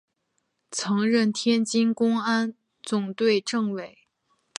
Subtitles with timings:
[0.71, 3.99] 曾任天津公安总队政委。